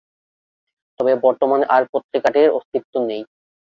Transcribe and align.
তবে 0.99 1.13
বর্তমানে 1.25 1.65
আর 1.75 1.83
পত্রিকাটির 1.93 2.49
অস্তিত্ব 2.57 2.93
নেই। 3.09 3.21